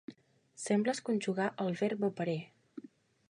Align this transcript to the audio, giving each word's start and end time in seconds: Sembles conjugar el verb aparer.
Sembles 0.61 1.01
conjugar 1.09 1.51
el 1.65 1.77
verb 1.83 2.07
aparer. 2.09 2.39